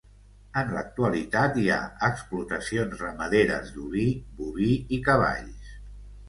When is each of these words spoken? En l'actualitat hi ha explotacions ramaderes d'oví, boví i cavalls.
En 0.59 0.69
l'actualitat 0.75 1.59
hi 1.63 1.65
ha 1.75 1.77
explotacions 2.07 2.97
ramaderes 3.03 3.69
d'oví, 3.77 4.07
boví 4.41 4.71
i 4.99 5.01
cavalls. 5.11 5.71